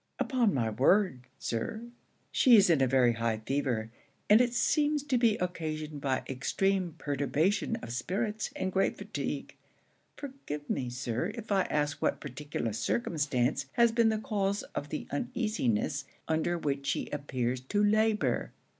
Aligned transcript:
'Upon 0.17 0.51
my 0.51 0.71
word, 0.71 1.27
Sir, 1.37 1.83
she 2.31 2.55
is 2.57 2.71
in 2.71 2.81
a 2.81 2.87
very 2.87 3.13
high 3.13 3.37
fever, 3.45 3.91
and 4.31 4.41
it 4.41 4.55
seems 4.55 5.03
to 5.03 5.15
be 5.15 5.37
occasioned 5.37 6.01
by 6.01 6.23
extreme 6.27 6.95
perturbation 6.97 7.75
of 7.83 7.91
spirits 7.93 8.49
and 8.55 8.71
great 8.71 8.97
fatigue. 8.97 9.55
Forgive, 10.17 10.63
Sir, 10.89 11.31
if 11.35 11.51
I 11.51 11.65
ask 11.69 12.01
what 12.01 12.19
particular 12.19 12.73
circumstance 12.73 13.67
has 13.73 13.91
been 13.91 14.09
the 14.09 14.17
cause 14.17 14.63
of 14.73 14.89
the 14.89 15.05
uneasiness 15.11 16.05
under 16.27 16.57
which 16.57 16.87
she 16.87 17.07
appears 17.11 17.59
to 17.59 17.83
labour? 17.83 18.53